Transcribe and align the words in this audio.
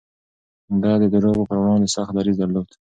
ده 0.81 0.91
د 1.01 1.03
دروغو 1.13 1.47
پر 1.49 1.57
وړاندې 1.61 1.93
سخت 1.95 2.13
دريځ 2.15 2.35
درلود. 2.39 2.67